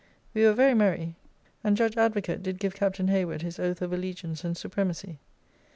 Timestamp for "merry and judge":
0.73-1.95